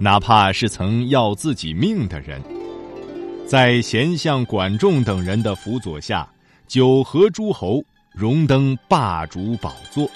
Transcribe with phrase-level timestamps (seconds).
[0.00, 2.40] 哪怕是曾要自己命的人，
[3.44, 6.28] 在贤相管仲等人的辅佐下，
[6.68, 7.82] 九合诸侯，
[8.12, 10.08] 荣登霸主宝座。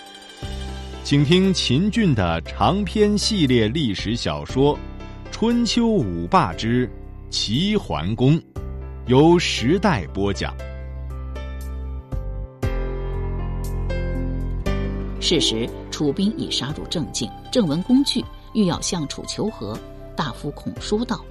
[1.03, 4.77] 请听秦俊的长篇系列历史小说
[5.33, 6.89] 《春秋五霸之
[7.29, 8.39] 齐桓公》，
[9.07, 10.55] 由时代播讲。
[15.19, 18.25] 是时，楚兵已杀入郑境，郑文公惧。
[18.55, 19.79] 欲要向楚求和，
[20.17, 21.25] 大夫孔说道：“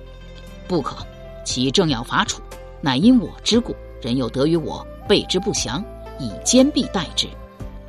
[0.68, 0.98] 不可，
[1.46, 2.42] 其正要伐楚，
[2.82, 5.84] 乃因我之故，人又得于我，备之不详，
[6.20, 7.28] 以坚壁待之。”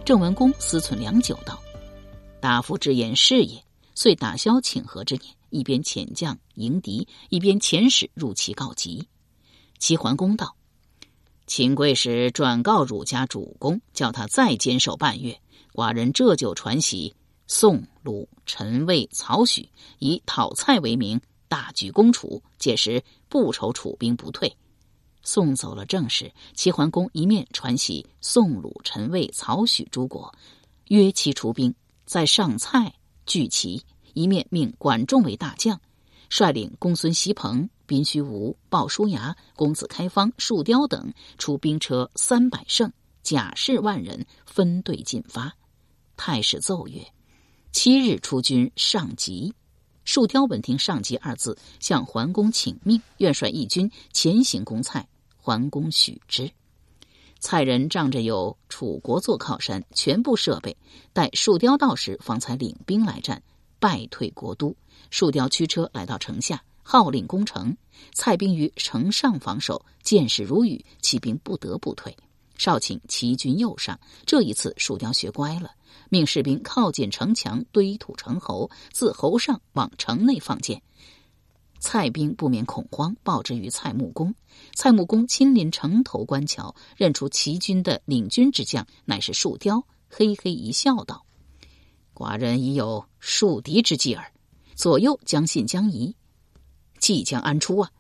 [0.05, 1.59] 郑文公思忖良久，道
[2.41, 3.63] ：“大夫之言是也。”
[3.95, 9.07] 遂打消请和之念，一边遣将迎敌，一边遣使入齐告急。
[9.79, 10.57] 齐桓公道
[11.47, 15.39] ：“秦贵使转告汝家主公，叫他再坚守半月，
[15.75, 17.13] 寡人这就传檄。”
[17.55, 22.43] 宋、鲁、陈、魏、曹、许以讨蔡为名，大举攻楚。
[22.59, 24.57] 届时不愁楚兵不退。
[25.23, 30.35] 送走了正使，齐桓公一面传檄宋、鲁、陈、魏、曹、许诸国，
[30.89, 31.73] 约其出兵
[32.07, 32.91] 在上蔡
[33.27, 33.79] 聚齐；
[34.15, 35.79] 一面命管仲为大将，
[36.31, 42.91] 率领公孙锡朋、宾须吴、鲍叔牙、公子开方、树雕等出兵车三百乘，
[43.23, 45.55] 甲士万人，分队进发。
[46.17, 47.07] 太史奏曰。
[47.73, 49.55] 七日出军上集，
[50.05, 55.09] 树雕闻听“上集”二字，向桓公请命，愿率义军前行攻蔡。
[55.39, 56.51] 桓公许之。
[57.41, 60.77] 蔡人仗着有楚国做靠山，全部设备，
[61.15, 63.43] 待树雕到时，方才领兵来战，
[63.81, 64.77] 败退国都。
[65.11, 67.75] 树雕驱车来到城下，号令攻城。
[68.13, 72.15] 蔡兵于城上防守，箭矢如雨，骑兵不得不退。
[72.63, 73.99] 少顷，齐军又上。
[74.25, 75.73] 这一次，树雕学乖了。
[76.11, 80.81] 命士兵靠近城墙，堆土成壕，自壕上往城内放箭。
[81.81, 84.33] 蔡兵不免恐慌，报之于蔡穆公。
[84.77, 91.27] 蔡穆公亲临城头观桥，认出齐军的领军之将乃是树雕，嘿嘿一笑，道
[92.15, 94.33] ：“寡人已有树敌之计耳。”
[94.77, 96.15] 左右将信将疑，
[97.01, 97.91] 即将安出啊？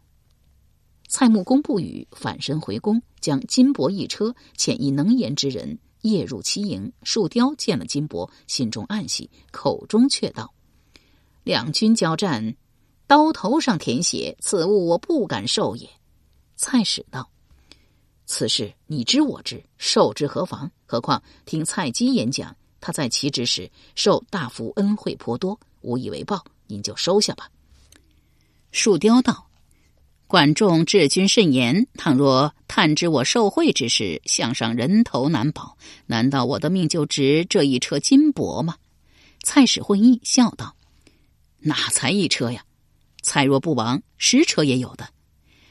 [1.12, 5.78] 蔡穆公不语，反身回宫，将金帛一车，遣一能言之人。
[6.00, 10.54] 夜入其营，树雕见了金帛，心中暗喜，口中却道
[11.44, 12.56] ：“两军交战，
[13.06, 15.86] 刀头上舔血，此物我不敢受也。”
[16.56, 17.28] 蔡史道
[18.24, 20.70] ：“此事你知我知，受之何妨？
[20.86, 27.50] 何况听蔡姬演讲，他在齐职时受大夫恩惠颇多，无以为报，您就收下吧。”
[28.72, 29.46] 树雕道。
[30.32, 35.76] 管仲治军甚严，倘若探知我受贿之事，项上人头难保。
[36.06, 38.76] 难道我的命就值这一车金帛吗？
[39.42, 40.74] 蔡史混意笑道
[41.60, 42.64] ：“哪才一车呀？
[43.20, 45.06] 蔡若不亡，十车也有的。”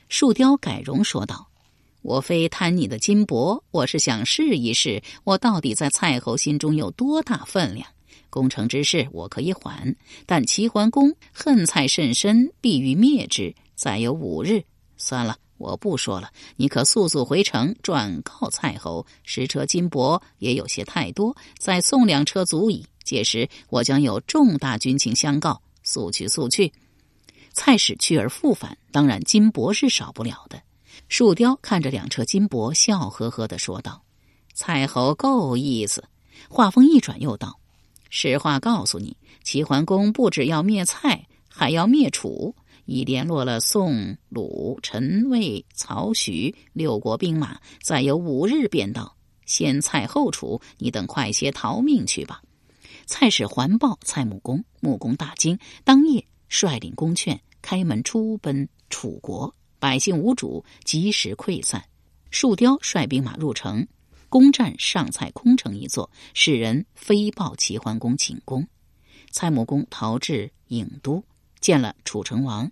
[0.10, 1.48] 树雕改容说道
[2.04, 7.88] ：“我非贪你的金帛，我是想试一试，我到底在蔡侯心中有多大分量。
[8.30, 9.96] 攻城之事我可以缓，
[10.28, 14.64] 但齐桓公恨蔡甚深，必欲灭之。”再有五日，
[14.96, 16.30] 算了，我不说了。
[16.56, 22.86] 你可速速回城，转告蔡侯，十车金帛也有些太多，再送两车足矣。
[23.04, 26.72] 届时我将有重大军情相告，速去速去。
[27.54, 30.62] 蔡使去而复返，当然金帛是少不了的。
[31.10, 34.04] 树雕看着两车金帛，笑呵呵的说道
[34.54, 36.04] ：“蔡侯够意思。”
[36.48, 37.60] 话锋一转，又道
[38.12, 42.54] ：“实话告诉你，齐桓公不只要灭蔡，还要灭楚。”
[42.92, 49.16] 已联络了宋、鲁、陈、魏、曹、徐六国兵马，再有五日便到。
[49.46, 52.42] 先蔡后楚，你等快些逃命去吧。
[53.06, 59.56] 蔡使环抱蔡穆公，穆公大惊，当夜率领宫劝开门出奔楚国。
[59.80, 61.82] 百姓无主，及时溃散。
[62.30, 63.88] 树雕率兵马入城，
[64.28, 68.68] 攻占上蔡空城一座，使人飞报齐桓公请功。
[69.32, 71.24] 蔡穆公逃至郢都。
[71.62, 72.72] 见了楚成王，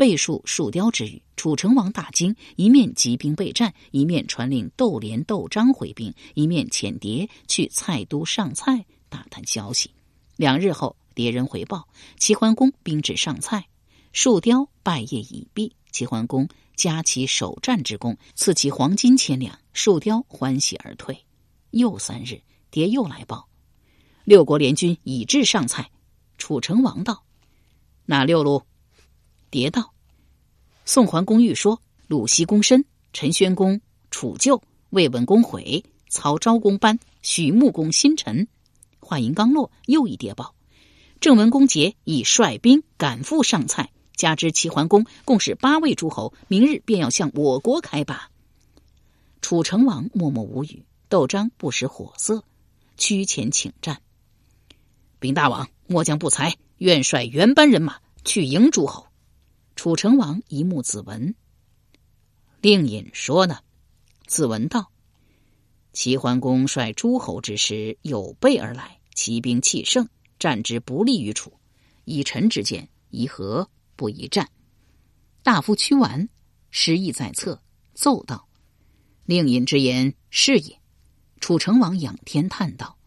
[0.00, 1.20] 背述树雕之语。
[1.36, 9.90] 楚成王大惊，一面集兵备战，一面传令窦连、窦章回兵，一面遣谍去蔡都上蔡打探消息。
[10.36, 11.86] 两日后，牒人回报
[12.16, 13.66] 齐桓公兵至上蔡，
[14.14, 19.58] 树雕拜谒已毕，齐桓公加其首战之功，赐其黄金千两。
[19.74, 21.26] 树雕欢喜而退。
[21.72, 23.46] 又三日，蝶又来报，
[24.24, 25.90] 六国联军已至上蔡。
[26.38, 27.22] 楚成王道
[28.06, 28.62] ：“哪六路？”
[29.50, 29.92] 蝶道
[30.86, 33.80] ：“宋桓公欲说，鲁僖公申，陈宣公
[34.10, 38.46] 楚旧，魏文公毁，曹昭公班，许穆公新臣。”
[39.00, 40.54] 话音刚落，又一谍报。
[41.20, 48.30] 郑文公杰已率兵赶赴上蔡，加之齐桓公共使八位诸侯，明日便要向我国开拔。
[49.42, 52.44] 楚成王默默无语，窦章不识火色，
[52.96, 54.00] 趋前请战。
[55.18, 59.06] 禀大王，末将不才，愿率原班人马去迎诸侯。
[59.80, 61.34] 楚成王一目子文，
[62.60, 63.60] 令尹说呢？
[64.26, 64.92] 子文道：
[65.94, 70.06] 齐桓公率诸侯之师有备而来，骑兵气盛。
[70.38, 71.54] 战之不利于楚，
[72.04, 74.50] 以臣之见，宜和不宜战。
[75.42, 76.28] 大夫屈完
[76.70, 77.62] 失意在侧，
[77.94, 78.46] 奏道
[79.24, 80.78] ：“令尹之言是也。”
[81.40, 82.98] 楚成王仰天叹道：“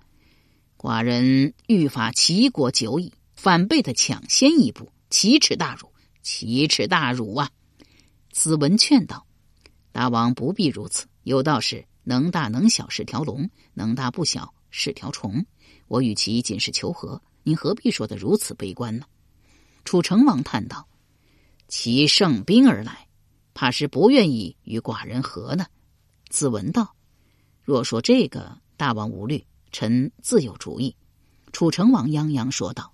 [0.76, 5.93] 寡人欲伐齐国久矣，反被他抢先一步，奇耻大辱，
[6.24, 7.52] 奇耻大辱啊！”
[8.32, 9.28] 子文劝道
[9.94, 15.46] ：“大王不必如此，有道是能大能小是条龙，能大不小是条虫。”
[15.88, 19.06] 我与其仅是求和，您何必说的如此悲观呢？
[19.86, 20.88] 楚成王叹道
[21.68, 23.08] ：“其胜兵而来，
[23.54, 25.68] 怕是不愿意与寡人和呢。”
[26.30, 26.96] 子文道
[27.62, 30.96] ：“若说这个，大王无虑，臣自有主意。”
[31.52, 32.92] 楚成王泱泱说道：“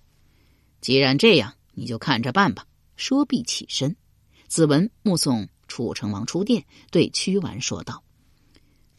[0.81, 2.65] 既然这样，你就看着办吧。”
[2.99, 3.95] 说毕起身。
[4.47, 8.03] 子文目送楚成王出殿，对屈完说道：“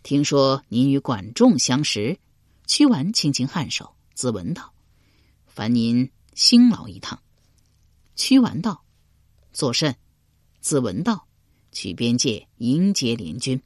[0.02, 2.18] 听说您与管仲相识。”
[2.66, 4.72] 屈完轻轻颔首，子文道
[5.46, 7.20] ：“烦您辛劳一趟。”
[8.16, 8.84] 屈完道
[9.52, 9.94] ：“作甚？”
[10.60, 11.26] 子文道
[11.72, 13.60] ：“去边界迎接联军。”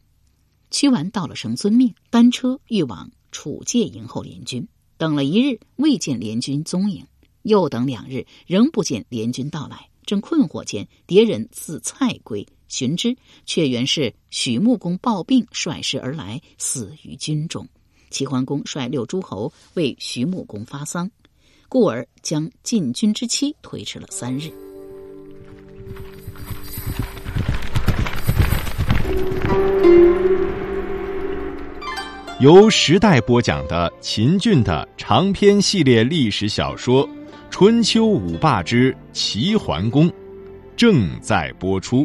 [0.71, 4.67] 屈完道了声遵命，单车欲往楚界迎候联军。
[4.97, 7.05] 等了一日，未见联军踪影；
[7.43, 9.91] 又等两日，仍不见联军到来。
[10.07, 17.67] 正困惑间，敌人自蔡归，寻之，却原是许穆公暴病率师而来，死于军中。
[18.11, 21.11] 齐桓公率六诸侯为徐穆公发丧，
[21.69, 24.53] 故而将进军之期推迟了三日。
[32.41, 37.09] 由时代播讲的秦俊的长篇系列历史小说
[37.57, 40.11] 《春秋五霸之齐桓公》
[40.77, 42.05] 正在播出。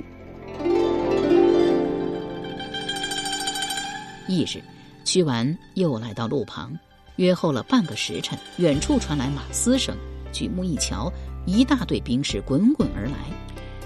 [4.28, 4.62] 翌日。
[5.04, 6.72] 屈完又来到路旁，
[7.16, 9.98] 约候了半个时辰，远处传来马嘶声。
[10.31, 11.12] 举目一瞧，
[11.48, 13.13] 一大队兵士滚滚而来，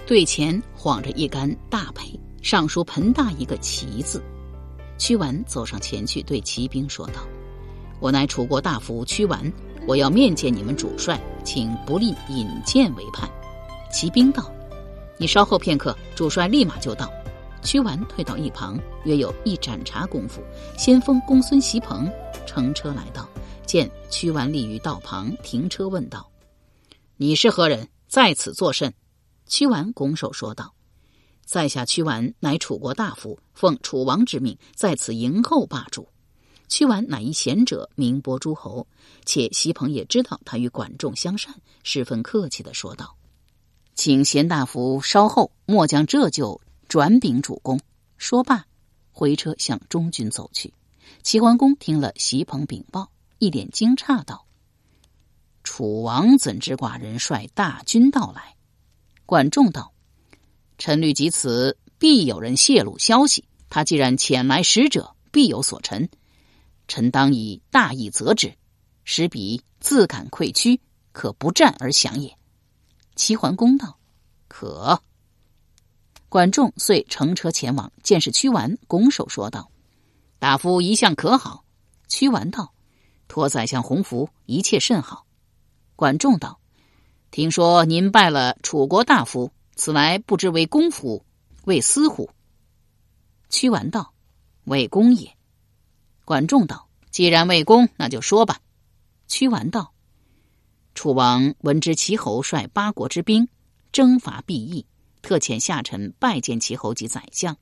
[0.05, 4.21] 队前晃着一杆大辔，上书“盆大”一个“齐”字。
[4.97, 7.25] 屈完走上前去，对骑兵说道
[8.01, 9.49] ：“我乃楚国大夫屈完，
[9.87, 13.29] 我要面见你们主帅，请不吝引荐为盼。”
[13.91, 14.51] 骑兵道
[15.17, 17.11] ：“你稍后片刻，主帅立马就到。”
[17.63, 20.41] 屈完退到一旁，约有一盏茶功夫，
[20.77, 22.11] 先锋公孙袭鹏
[22.45, 23.25] 乘车来到，
[23.65, 26.29] 见屈完立于道旁，停车问道
[27.15, 27.87] ：“你是何人？
[28.07, 28.93] 在此作甚？”
[29.47, 30.73] 屈完拱手说道
[31.45, 36.07] ：“在下屈完乃楚国大夫，奉楚王之命在此迎候霸主。”
[36.73, 38.87] 屈完乃一贤者，名播诸侯，
[39.25, 41.53] 且席鹏也知道他与管仲相善，
[41.83, 43.15] 十分客气的说道
[43.93, 47.79] ：“请贤大夫稍后，末将这就。”转禀主公，
[48.17, 48.65] 说罢，
[49.11, 50.73] 回车向中军走去。
[51.21, 54.47] 齐桓公听了席鹏禀报，一脸惊诧道
[55.63, 58.55] ：“楚王怎知寡人率大军到来？”
[59.27, 59.93] 管仲道
[60.79, 63.45] ：“臣虑及此，必有人泄露消息。
[63.69, 66.09] 他既然遣来使者，必有所陈。
[66.93, 68.53] 臣当以大义责之，
[69.03, 70.79] 使彼自感愧屈，
[71.11, 72.37] 可不战而降也。”
[73.17, 73.97] 齐桓公道
[74.47, 75.01] ：“可。”
[76.29, 79.71] 管仲遂乘车前往，见是屈完，拱手说道
[80.37, 81.65] ：“大夫一向可好？”
[82.07, 82.75] 屈完道
[83.27, 85.25] ：“托宰相洪福，一切甚好。”
[85.97, 86.59] 管仲道
[87.31, 91.25] ：“听说您拜了楚国大夫，此来不知为公府，
[91.65, 92.29] 为私乎？”
[93.49, 94.13] 屈完道
[94.65, 95.35] ：“为公也。”
[96.25, 98.59] 管仲道：“既然魏公，那就说吧。”
[99.27, 99.93] 屈完道
[100.95, 103.47] ：“楚王闻知齐侯率八国之兵
[103.91, 104.85] 征伐毕邑。”
[105.21, 107.57] 特遣下臣拜见齐侯及宰相，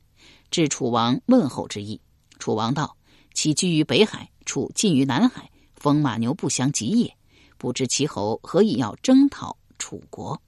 [0.50, 2.02] 致楚王问候之意。
[2.40, 2.98] 楚王道
[3.36, 7.16] ：“其居于北海，楚近于南海，风马牛不相及也。
[7.60, 10.42] 不知齐侯何以要征讨楚国？”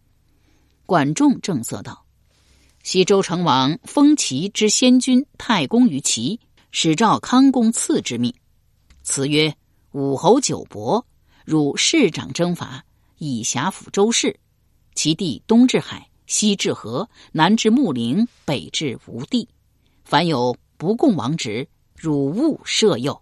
[0.87, 2.03] 管仲正色道
[2.81, 6.39] ：“西周成王封齐之先君太公于齐，
[6.73, 8.33] 使召康公赐之命。
[9.03, 9.55] 此曰：
[9.91, 11.05] 武侯九伯，
[11.45, 12.83] 汝市长征伐，
[13.19, 14.37] 以辖抚周氏。
[14.95, 19.47] 其地东至海，西至河，南至穆陵，北至吴地。
[20.03, 23.21] 凡有不共王职，汝勿赦宥。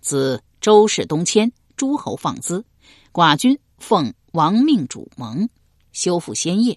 [0.00, 2.64] 自周氏东迁，诸侯放资，
[3.12, 5.48] 寡君奉王命主盟，
[5.92, 6.76] 修复先业。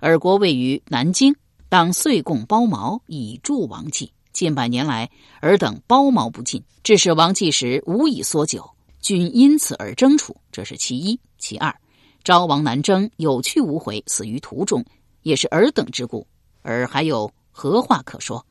[0.00, 1.34] 尔国位于南京，
[1.70, 4.12] 当岁贡包茅以助王继。
[4.32, 5.10] 近百年来，
[5.40, 8.70] 尔等包毛不尽，致使王继时无以缩久，
[9.00, 11.18] 均因此而争处，这是其一。
[11.36, 11.74] 其二，
[12.22, 14.84] 昭王南征，有去无回，死于途中，
[15.22, 16.26] 也是尔等之故。
[16.62, 18.44] 而还有何话可说？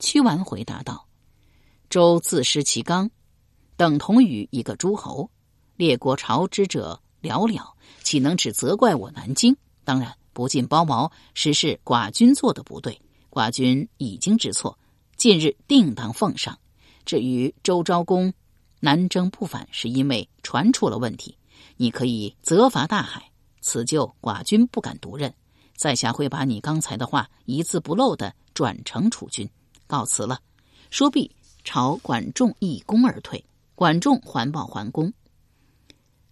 [0.00, 1.06] 屈完回答道
[1.88, 3.08] ：“周自失其刚，
[3.76, 5.30] 等同于一个诸侯，
[5.76, 7.62] 列国朝之者寥寥，
[8.02, 9.56] 岂能只责怪我南京？
[9.84, 13.00] 当然，不进包毛，实是寡君做的不对，
[13.30, 14.76] 寡君已经知错。”
[15.24, 16.58] 近日定当奉上。
[17.06, 18.34] 至于周昭公
[18.80, 21.38] 南征不返，是因为船出了问题。
[21.78, 23.30] 你可以责罚大海，
[23.62, 25.32] 此就寡君不敢独任。
[25.78, 29.48] 在下会把你刚才的话一字不漏的转呈楚君。
[29.86, 30.38] 告辞了。
[30.90, 33.42] 说毕，朝管仲一躬而退。
[33.74, 35.10] 管仲环抱桓公：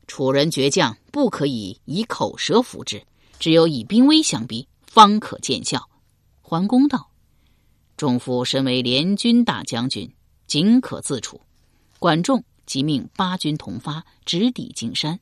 [0.06, 3.02] 楚人倔强，不可以以口舌服之，
[3.38, 5.88] 只有以兵威相逼，方可见效。
[6.42, 7.08] 桓公道。
[8.02, 10.12] 仲父身为联军大将军，
[10.48, 11.40] 仅可自处。
[12.00, 15.20] 管仲即命八军同发，直抵荆山。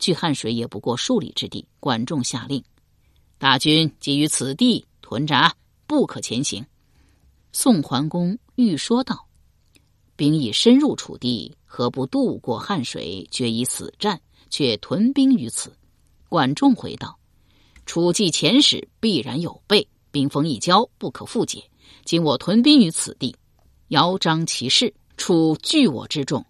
[0.00, 1.64] 距汉水也不过数里之地。
[1.78, 2.60] 管仲下令：
[3.38, 5.54] 大军基于此地屯扎，
[5.86, 6.66] 不可前行。
[7.52, 9.28] 宋桓公欲说道
[10.16, 14.20] ：“兵已深入楚地，何不渡过汉水，决一死战，
[14.50, 15.72] 却屯兵于此？”
[16.28, 17.16] 管仲回道
[17.86, 21.62] ：“楚既遣使，必然有备，兵锋一交，不可复解。”
[22.08, 23.36] 今我屯兵于此地，
[23.88, 26.42] 遥张其势，楚惧我之众，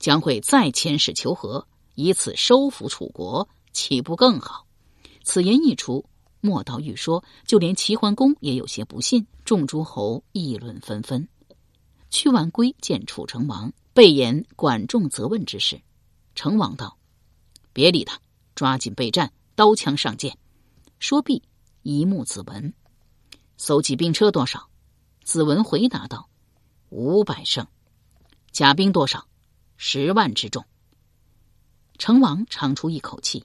[0.00, 4.66] 将会再遣使求和，以此收服楚国，岂不更好？
[5.22, 6.04] 此言一出，
[6.40, 9.24] 莫道欲说，就连齐桓公也有些不信。
[9.44, 11.28] 众诸侯议论纷纷。
[12.10, 15.80] 屈完归见楚成王，备言管仲责问之事。
[16.34, 16.98] 成王道
[17.72, 18.18] ：“别理他，
[18.56, 20.36] 抓紧备战，刀枪上剑。”
[20.98, 21.40] 说毕，
[21.82, 22.74] 一目子文，
[23.56, 24.68] 搜集兵车多少？
[25.26, 26.28] 子文回答道
[26.88, 27.66] ：“五百胜，
[28.52, 29.26] 甲兵多少？
[29.76, 30.64] 十万之众。”
[31.98, 33.44] 成王长出一口气：“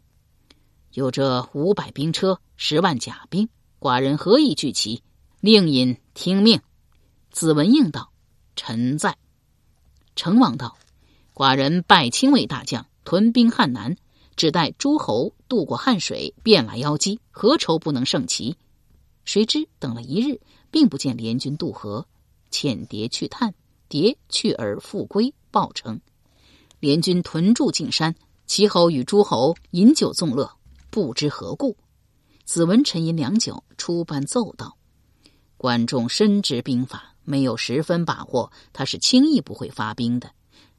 [0.93, 5.01] 有这五百兵车，十万甲兵，寡人何以拒其？
[5.39, 6.61] 令尹听命。”
[7.31, 8.11] 子文应道
[8.55, 9.17] ：“臣在。”
[10.15, 10.77] 成王道
[11.33, 13.97] ：“寡人拜卿为大将，屯兵汉南，
[14.35, 18.55] 只待诸侯渡过汉水，便来邀击，何愁不能胜其？”
[19.25, 20.39] 谁知等了一日。
[20.71, 22.07] 并不见联军渡河，
[22.49, 23.53] 遣蝶去探，
[23.87, 25.99] 蝶去而复归，报称
[26.79, 28.15] 联军屯驻进山，
[28.47, 30.49] 齐侯与诸侯饮酒纵乐，
[30.89, 31.77] 不知何故。
[32.43, 34.75] 子文沉吟良久，出班奏道
[35.57, 40.31] ：“管仲深知兵法，没有十分把握，他是轻易不会发兵的。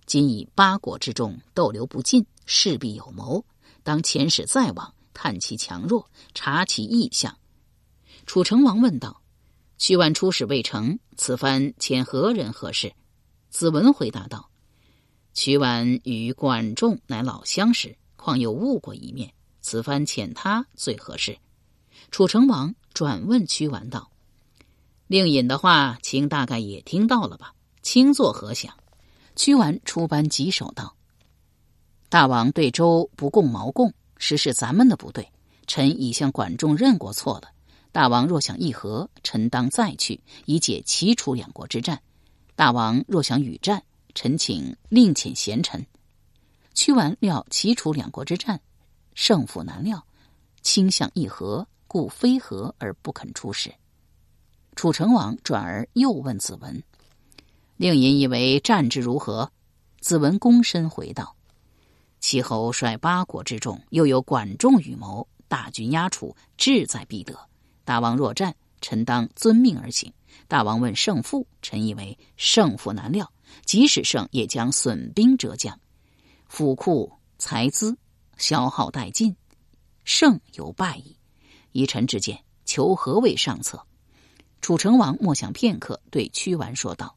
[0.05, 3.45] 今以八国之众逗留不进，势必有谋。
[3.85, 7.39] 当遣使再往，探其强弱，察其意向。”
[8.27, 9.22] 楚成王问道。
[9.83, 12.93] 屈完出使未成，此番遣何人合适？
[13.51, 14.49] 子文回答道
[15.35, 21.37] ：“屈完与管仲乃老相识，况又误过一面，此番遣他最合适。”
[22.13, 24.13] 楚成王转问屈完道
[25.09, 27.53] ：“令尹的话，卿大概也听到了吧？
[27.83, 28.73] 卿作何想？”
[29.35, 30.95] 屈完出班棘手道
[32.09, 35.29] ：“大王对周不共毛共，实是咱们的不对。
[35.67, 37.49] 臣已向管仲认过错了。”
[37.93, 42.01] 大王若想议和，臣当再去，以解齐楚两国之战。
[42.57, 43.83] 大王若想与战，
[44.15, 45.85] 臣请另遣贤臣。
[46.73, 48.59] 屈完料齐楚两国之战
[49.15, 50.03] 胜负难料，
[50.63, 53.71] 倾向议和，故非和而不肯出使。
[54.75, 56.83] 楚成王转而又问子文
[57.77, 59.53] ：“令尹以为战之如何？”
[60.01, 61.37] 子文躬身回道
[62.21, 67.39] ：“齐侯率八国之众，又有管仲与谋，大军压楚，志在必得。”
[67.85, 70.13] 大王若战，臣当遵命而行。
[70.49, 73.31] 大王问胜负，臣以为胜负难料，
[73.65, 75.79] 即使胜，也将损兵折将，
[76.47, 77.97] 府库财资
[78.37, 79.35] 消耗殆尽，
[80.05, 81.17] 胜有败矣。
[81.73, 83.83] 依臣之见，求和为上策。
[84.61, 87.17] 楚成王默想片刻，对屈完说道：“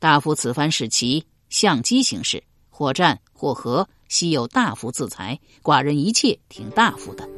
[0.00, 5.38] 大夫此番使其相机行事，或战或和，悉有大夫自裁。
[5.62, 7.28] 寡人一切听大夫的。”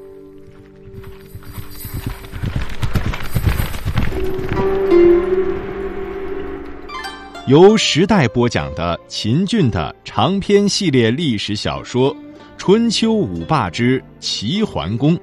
[7.48, 12.14] 由时代播讲的秦俊的长篇系列历史小说
[12.56, 15.14] 《春秋五霸之齐桓公》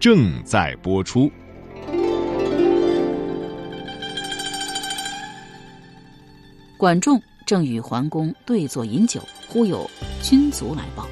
[0.00, 1.30] 正在播出。
[6.78, 9.90] 管仲正与桓公对坐饮酒，忽有
[10.22, 11.06] 军卒来报：“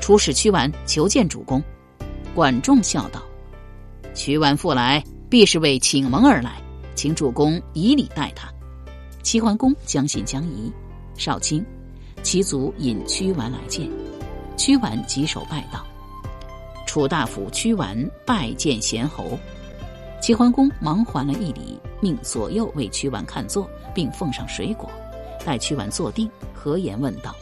[0.00, 1.60] 出使屈完求见主公。”
[2.34, 3.20] 管仲笑道
[4.14, 6.60] ：“屈完复来，必是为请盟而来，
[6.94, 8.52] 请主公以礼待他。”
[9.22, 10.70] 齐桓公将信将疑。
[11.16, 11.64] 少卿，
[12.22, 13.88] 其族引屈完来见。
[14.56, 15.86] 屈完举手拜道
[16.86, 17.96] ：“楚大夫屈完
[18.26, 19.38] 拜见贤侯。”
[20.20, 24.90] 齐桓公忙还了一礼，命左右为屈完看座，并奉上水果。
[25.46, 27.34] 待屈完坐定，何言问道：“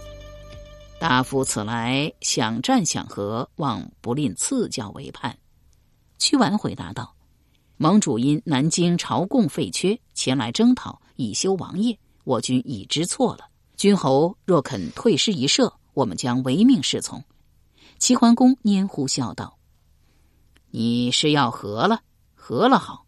[1.00, 5.36] 大夫此来想战想和，望不吝赐教为盼。”
[6.18, 7.12] 屈完回答道
[7.78, 13.48] ：“盟主因南京朝贡废缺，前来征讨。”以修王业，我军已知错了。
[13.76, 17.20] 君侯若肯退师一射，我们将唯命是从。
[17.98, 19.58] 齐桓公拈呼笑道
[20.70, 22.00] ：“你是要和了？
[22.36, 23.04] 和了好。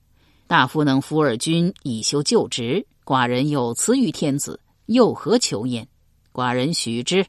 [0.48, 5.86] 大夫能扶尔君以修旧职，寡人有辞于天子，又何求焉？
[6.32, 7.24] 寡人许之。”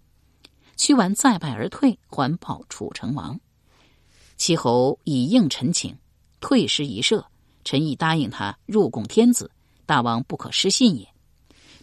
[0.75, 3.39] 屈完再拜而退，还报楚成王。
[4.35, 5.95] 齐侯以应陈请，
[6.39, 7.23] 退师一射，
[7.63, 9.51] 臣已答应他入贡天子。
[9.85, 11.07] 大王不可失信也。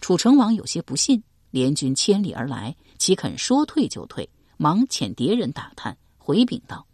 [0.01, 4.29] 楚成王有些不信，联军千里而来，岂肯说退就退？
[4.57, 6.87] 忙遣敌人打探，回禀道：“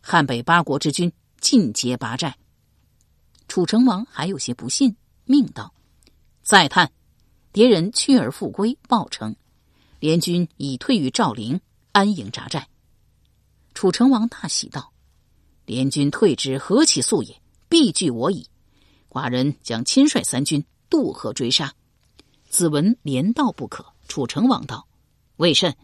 [0.00, 2.36] 汉北八国之军尽皆拔寨。”
[3.48, 5.74] 楚成王还有些不信，命道
[6.42, 6.92] ：“再探。”
[7.52, 9.36] 敌人去而复归，报称
[10.00, 11.60] 联军已退于赵陵，
[11.92, 12.68] 安营扎寨。
[13.74, 14.92] 楚成王大喜道
[15.66, 17.41] ：“联军退之何其速也！
[17.72, 18.46] 必拒我矣。”
[19.08, 21.72] 寡人将亲率三军渡河追杀，
[22.50, 23.86] 子文连道不可。
[24.08, 24.86] 楚成王道
[25.38, 25.74] ：“为甚？”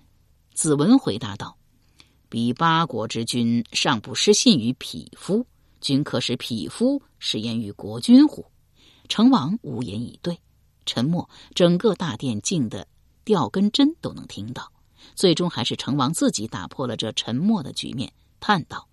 [0.53, 1.57] 子文回答道
[2.29, 5.47] ：“彼八国之君尚不失信于匹夫，
[5.81, 8.45] 君可使匹夫失言于国君乎？”
[9.09, 10.39] 成王无言以对，
[10.85, 11.31] 沉默。
[11.55, 12.87] 整个大殿静得
[13.25, 14.71] 掉根针都能听到。
[15.15, 18.89] 最终还是成王自己打破了这沉默的局面，叹道：“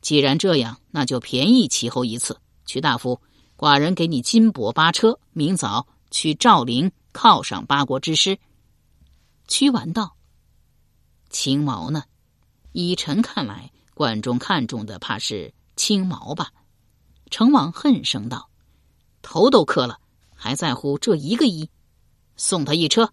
[0.00, 3.20] 既然这样，那就便宜齐侯一次。”屈大夫，
[3.56, 8.38] 寡人给你金帛八车，明早去赵陵犒赏八国之师。
[9.46, 10.16] 屈完道
[11.30, 12.02] ：“青毛呢？
[12.72, 16.50] 依臣看来，管仲看中的怕是青毛吧？”
[17.30, 18.50] 成王恨声道
[19.22, 19.98] ：“头都磕了，
[20.34, 21.70] 还在乎这一个亿？
[22.36, 23.12] 送他一车。”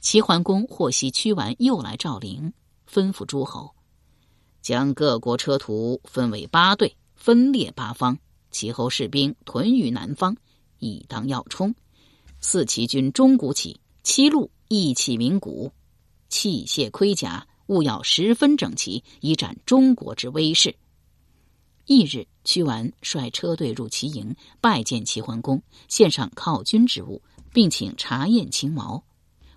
[0.00, 2.52] 齐桓公获悉屈完又来赵陵，
[2.88, 3.74] 吩咐诸侯
[4.68, 8.18] 将各国车徒分为八队，分列八方。
[8.50, 10.36] 齐后士兵屯于南方，
[10.78, 11.74] 以当要冲。
[12.42, 15.72] 四齐军中鼓起，七路一起鸣鼓，
[16.28, 20.76] 器械盔甲务要十分整齐，以展中国之威势。
[21.86, 27.22] 翌日，屈完率车队入齐营，拜见齐桓公，献上犒军之物，
[27.54, 29.02] 并请查验青毛。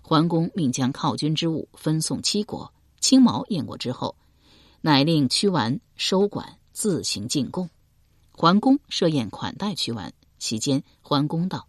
[0.00, 4.16] 桓公命将犒军之物分送七国，青毛验过之后，
[4.84, 7.70] 乃令屈完收管，自行进贡。
[8.32, 11.68] 桓公设宴款待屈完，期间桓公道：“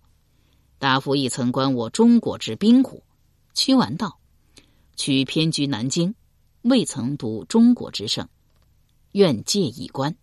[0.79, 3.03] 大夫亦曾观我中国之兵乎？”
[3.53, 4.17] 屈完道
[4.97, 6.15] ：“屈偏居南京，
[6.63, 8.27] 未曾读中国之胜，
[9.11, 10.15] 愿借一观。”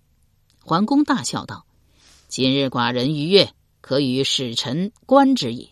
[0.65, 1.65] 桓公大笑道
[2.27, 5.71] ：“今日寡人逾越，可与使臣观之也。”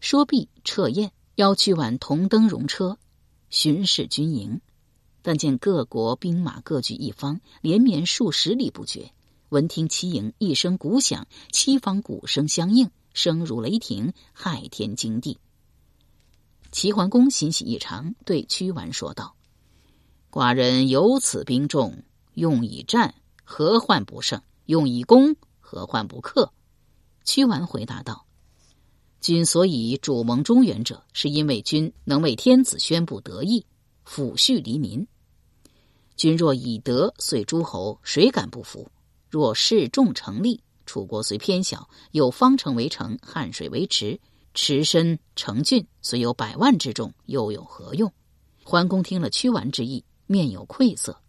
[0.00, 2.98] 说毕，撤宴，邀屈完同登戎车，
[3.50, 4.60] 巡视军营。
[5.24, 9.10] 但见各国兵马各据一方，连绵数十里不绝。
[9.48, 15.38] 闻听齐营一声鼓响，七方鼓声相应，声如雷霆，骇天惊地。
[16.70, 19.34] 齐桓公欣喜异常，对屈完说道
[20.30, 22.02] ：“寡人有此兵众，
[22.34, 24.42] 用以战，何患不胜？
[24.66, 26.52] 用以攻，何患不克？”
[27.24, 28.26] 屈完回答道
[29.22, 33.64] ：“君所以主盟中原者，是因为君能为天子宣布德意，
[34.06, 35.06] 抚恤黎民。
[36.16, 38.88] 君若以德遂诸侯，谁敢不服？”
[39.30, 44.20] 若示众成立，楚国虽偏小，有方城为城，汉水为池，
[44.54, 48.12] 池深成峻，虽有百万之众，又有何用？
[48.62, 51.20] 桓公听了屈完之意，面有愧色。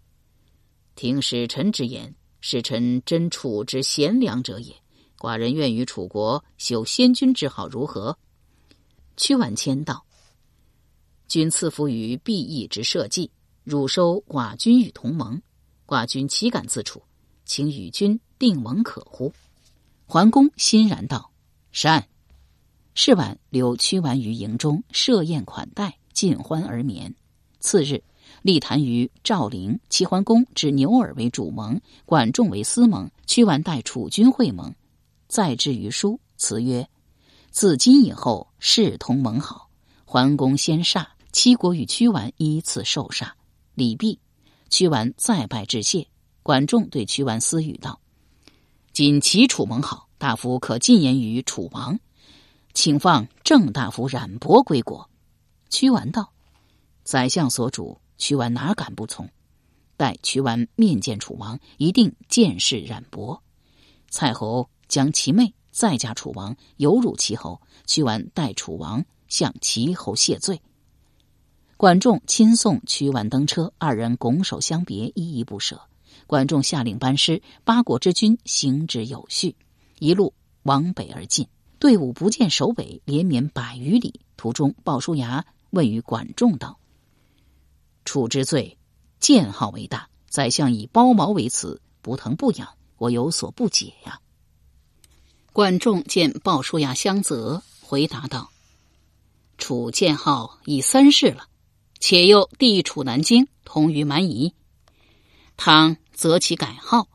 [0.95, 4.75] 听使臣之言，使臣真楚之贤良者也。
[5.17, 8.15] 寡人愿与楚国修先君之好，如何？
[9.17, 10.05] 屈完谦道
[11.27, 13.31] ：“君赐福于必义之社稷，
[13.65, 15.41] 汝收寡君与同盟，
[15.85, 17.01] 寡君岂敢自处？”
[17.45, 19.33] 请与君定盟可乎？
[20.05, 21.31] 桓公欣然道
[21.73, 22.07] ：“善。”
[22.95, 27.13] 是晚，留屈完于营中设宴款待，尽欢而眠。
[27.59, 28.01] 次日，
[28.41, 34.73] 立谈于赵陵，齐桓公指牛耳为主盟，管仲为司盟，屈完代楚军会盟。
[35.27, 36.87] 再之于书，辞曰
[37.51, 39.69] ：“自今以后，视同盟好。”
[40.05, 43.31] 桓公先煞，七国与屈完依次受煞。
[43.75, 44.19] 礼毕，
[44.69, 46.07] 屈完再拜致谢。
[46.41, 47.99] 管仲对屈完私语道
[48.93, 51.99] ：“今齐楚盟好，大夫可进言于楚王。”
[52.73, 55.09] 请放郑大夫冉伯归国。
[55.69, 56.31] 屈完道
[57.03, 59.29] ：“宰相所主，屈完哪敢不从？
[59.97, 63.41] 待屈完面见楚王，一定见视冉伯。
[64.09, 67.59] 蔡侯将其妹再嫁楚王，有辱其侯。
[67.87, 70.61] 屈完代楚王向齐侯谢罪。”
[71.77, 75.81] 管仲亲送屈完登车，二人拱手相别，依依不舍。
[76.25, 79.55] 管仲下令班师，八国之军行之有序，
[79.99, 80.33] 一路
[80.63, 81.47] 往北而进。
[81.77, 84.21] 队伍不见首尾，连绵百余里。
[84.37, 86.79] 途中，鲍叔牙问于管仲道
[88.05, 88.77] ：“楚之罪，
[89.19, 94.21] 剑号为大，宰相以包毛为辞，不疼不痒，我有所不解呀。”
[95.51, 98.49] 管仲见鲍叔牙相责，回答道
[99.59, 101.47] ：“楚剑号已三世了，
[101.99, 104.53] 且又地处南京，同于蛮夷，
[105.57, 107.07] 倘择其改号，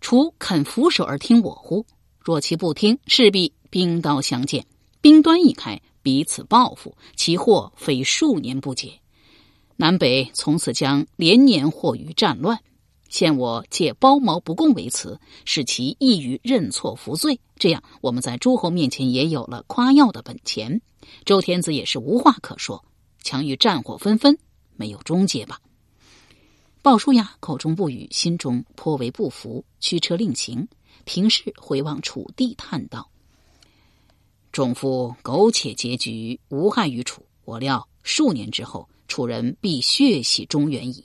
[0.00, 1.86] 楚肯俯首而听我乎？
[2.20, 4.64] 若其不听，势必。”兵刀相见，
[5.02, 9.00] 兵端一开，彼此报复，其祸非数年不解。
[9.76, 12.58] 南北从此将连年祸于战乱。
[13.10, 17.38] 现我借包毛不共为词，使其易于认错服罪。
[17.58, 20.80] 这样，我们在诸侯面前也有了夸耀的本钱。
[21.26, 22.82] 周天子也是无话可说，
[23.26, 24.38] 强于战火纷纷，
[24.76, 25.60] 没有终结吧？
[26.80, 30.68] 鲍叔牙口中不语，心中颇为不服，驱车令行。
[31.04, 33.10] 平视回望楚地，叹道。
[34.52, 37.26] 众夫苟且结局，无害于楚。
[37.44, 41.04] 我料数年之后，楚人必血洗中原矣。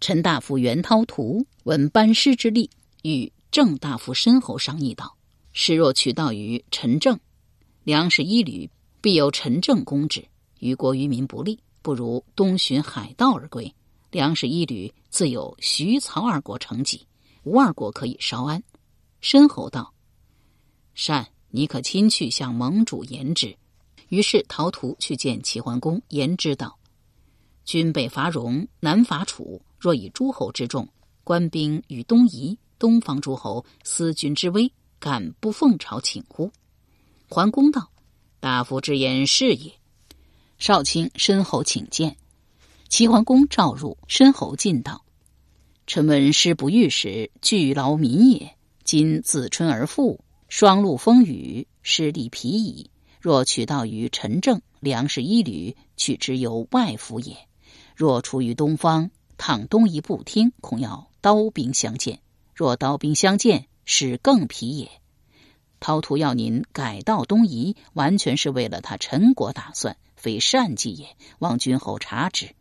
[0.00, 2.70] 陈大夫袁涛图闻班师之力，
[3.02, 5.14] 与郑大夫申侯商议道
[5.52, 7.20] ：“师若取道于陈郑，
[7.84, 8.70] 粮食一旅
[9.02, 10.24] 必由陈郑供之，
[10.60, 11.58] 于国于民不利。
[11.82, 13.74] 不如东巡海盗而归，
[14.10, 17.06] 粮食一旅自有徐曹二国承给，
[17.42, 18.62] 吴二国可以稍安。”
[19.20, 19.92] 申侯道
[20.94, 23.56] ：“善。”你可亲去向盟主言之。
[24.08, 26.78] 于是陶图去见齐桓公，言之道
[27.66, 29.60] ：“君北伐戎，南伐楚。
[29.76, 30.88] 若以诸侯之众，
[31.24, 36.52] 官兵与东夷，东方诸侯思君之威，敢不奉朝请乎？”
[37.28, 37.90] 桓公道
[38.38, 39.72] ：“大夫之言是也。”
[40.60, 42.18] 少卿申侯请见。
[42.90, 45.06] 齐桓公召入，申侯进道
[45.88, 48.56] ：“臣闻师不遇时，俱劳民也。
[48.84, 50.20] 今自春而复。”
[50.50, 52.90] 霜露风雨，失地疲矣。
[53.20, 57.36] 若取道于陈郑，粮食一旅，取之由外府也。
[57.96, 62.20] 若出于东方，倘东夷不听，恐要刀兵相见。
[62.54, 64.90] 若刀兵相见，使更疲也。
[65.78, 71.16] 陶图要您改道东夷，完全是为了他陈国打算，非善计也。
[71.38, 72.54] 望君后察之。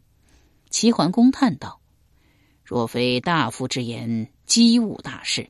[0.69, 1.81] 齐桓公叹道
[2.63, 5.49] ：“若非大夫之言，机误大事。”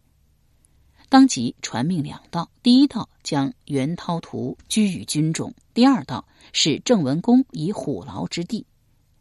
[1.09, 8.65] 当即传命两道：第一道将袁涛图居于军中；第二道使郑文公以虎牢之地，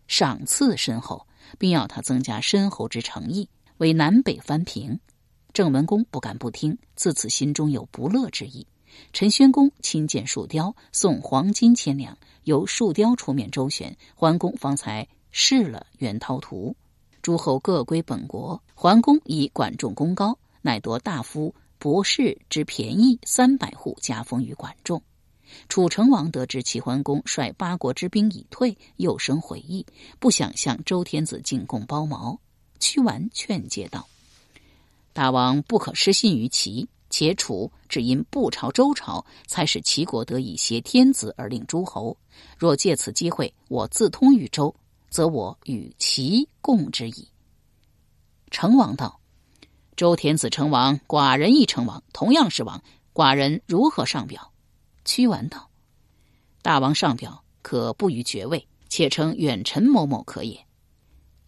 [0.06, 1.26] 赏赐申侯，
[1.58, 3.48] 并要他增加申侯之诚意，
[3.78, 5.00] 为南北翻平。
[5.54, 8.66] 郑文公不敢不听，自此心中有不乐之意。
[9.12, 12.18] 陈宣公亲见树雕，送黄金千两，
[12.48, 16.74] 由树雕出面周旋，桓公方才释了袁涛图。
[17.20, 21.54] 诸侯各归本国，桓公以管仲功高，乃夺大夫。
[21.78, 25.00] 博士之便宜三百户，加封于管仲。
[25.68, 29.84] 楚成王得知齐桓公率八国之兵已退，又生悔意，
[30.18, 32.40] 不想向周天子进贡包毛。
[32.80, 34.08] 屈完劝诫道
[35.12, 42.16] ：“大王不可失信于齐，且楚只因不朝周朝，才使齐国得以挟天子而令诸侯。
[42.56, 44.74] 若借此机会，我自通于周，
[45.10, 47.28] 则我与齐共之矣。”
[48.50, 49.20] 成王道。
[49.96, 52.80] 周天子成王，寡人亦成王，同样是王，
[53.12, 54.52] 寡人如何上表？
[55.04, 55.68] 屈完道
[56.62, 60.64] ：“大王上表，可不于爵位，且称远臣某某可也。”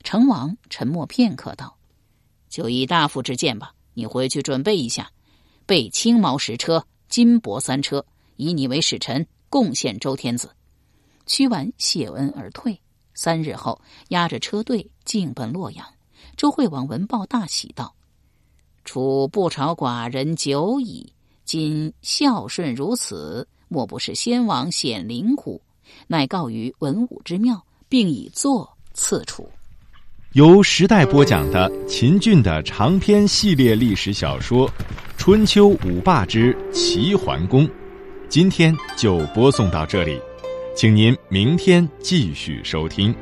[0.02, 1.76] 成王沉默片刻道
[2.50, 5.12] ：“就以大夫之见吧，你回去准备一下，
[5.70, 8.04] 备青毛十车，金帛三车，
[8.34, 10.50] 以你为使臣，贡献周天子。”
[11.26, 12.76] 屈完谢恩而退。
[13.14, 15.86] 三日后，押着车队进奔洛阳。
[16.36, 17.94] 周惠王闻报大喜，道。
[18.84, 21.12] 楚不朝寡人久矣，
[21.44, 25.62] 今孝顺如此，莫不是先王显灵乎？
[26.08, 29.48] 乃告于文武之庙，并以坐赐楚。
[30.32, 34.68] 由时代播讲的秦俊的长篇系列历史小说
[35.20, 37.66] 《春秋五霸之齐桓公》，
[38.30, 40.18] 今天就播送到这里，
[40.74, 43.14] 请您明天继续收听。